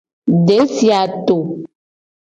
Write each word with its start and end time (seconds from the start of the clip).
Desi 0.47 0.89
a 1.01 1.03
to. 1.27 1.37